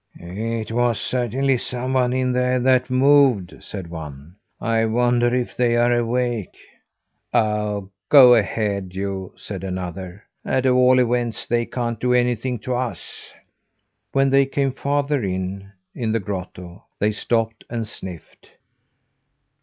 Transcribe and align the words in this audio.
"It 0.15 0.71
was 0.71 0.99
certainly 0.99 1.59
someone 1.59 2.11
in 2.11 2.31
there 2.31 2.59
that 2.61 2.89
moved," 2.89 3.61
said 3.63 3.87
one. 3.91 4.35
"I 4.59 4.85
wonder 4.85 5.31
if 5.35 5.55
they 5.55 5.75
are 5.75 5.93
awake." 5.93 6.57
"Oh, 7.35 7.91
go 8.09 8.33
ahead, 8.33 8.95
you!" 8.95 9.33
said 9.37 9.63
another. 9.63 10.23
"At 10.43 10.65
all 10.65 10.97
events, 10.97 11.45
they 11.45 11.67
can't 11.67 11.99
do 11.99 12.15
anything 12.15 12.57
to 12.61 12.73
us." 12.73 13.31
When 14.11 14.31
they 14.31 14.47
came 14.47 14.71
farther 14.71 15.21
in, 15.23 15.71
in 15.93 16.11
the 16.13 16.19
grotto, 16.19 16.83
they 16.97 17.11
stopped 17.11 17.63
and 17.69 17.87
sniffed. 17.87 18.49